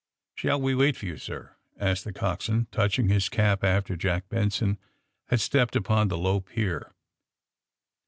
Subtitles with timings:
[0.37, 3.95] ^^ Shall we wait for you, sir?" asked the cox swain, touching his cap after
[3.95, 4.79] Jack Benson
[5.27, 6.91] had stepped upon the low pier.